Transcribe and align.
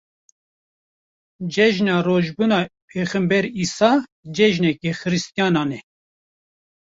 Cejina 1.53 1.97
Rojbûna 2.07 2.61
Pêxember 2.89 3.45
Îsa 3.63 3.91
cejineke 4.35 4.91
xiristiyanan 4.99 5.69
e. 5.77 5.79